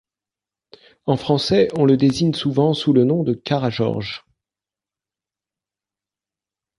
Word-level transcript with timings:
En 1.05 1.15
français, 1.15 1.67
on 1.75 1.85
le 1.85 1.95
désigne 1.95 2.33
souvent 2.33 2.73
sous 2.73 2.91
le 2.91 3.03
nom 3.03 3.21
de 3.21 3.35
Karageorges. 3.35 4.25